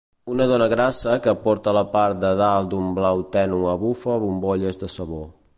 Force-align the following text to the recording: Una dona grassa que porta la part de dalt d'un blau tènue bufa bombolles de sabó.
Una 0.35 0.45
dona 0.51 0.67
grassa 0.71 1.17
que 1.27 1.33
porta 1.43 1.75
la 1.79 1.83
part 1.93 2.19
de 2.25 2.33
dalt 2.41 2.73
d'un 2.73 2.89
blau 3.01 3.23
tènue 3.37 3.79
bufa 3.87 4.21
bombolles 4.25 4.85
de 4.85 4.95
sabó. 4.99 5.25